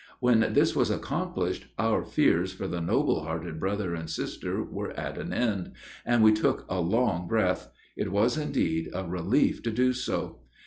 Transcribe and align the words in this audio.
When 0.19 0.53
this 0.53 0.75
was 0.75 0.89
accomplished, 0.89 1.67
our 1.77 2.03
fears 2.03 2.51
for 2.53 2.67
the 2.67 2.81
noble 2.81 3.23
hearted 3.23 3.59
brother 3.59 3.93
and 3.93 4.09
sister 4.09 4.63
were 4.63 4.89
at 4.99 5.19
an 5.19 5.31
end, 5.31 5.73
and 6.07 6.23
we 6.23 6.33
took 6.33 6.65
a 6.67 6.81
long 6.81 7.27
breath; 7.27 7.69
it 7.95 8.11
was, 8.11 8.35
indeed, 8.35 8.89
a 8.95 9.05
relief 9.07 9.61
to 9.61 9.69
do 9.69 9.93
so. 9.93 10.39